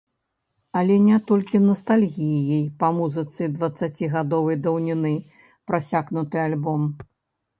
[0.79, 5.11] Але не толькі настальгіяй па музыцы дваццацігадовай даўніны
[5.73, 6.81] прасякнуты альбом.